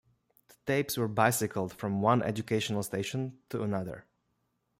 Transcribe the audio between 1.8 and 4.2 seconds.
one educational station to another.